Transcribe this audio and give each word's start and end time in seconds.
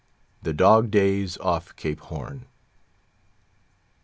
THE 0.41 0.51
DOG 0.51 0.89
DAYS 0.89 1.37
OFF 1.41 1.75
CAPE 1.75 1.99
HORN. 1.99 2.47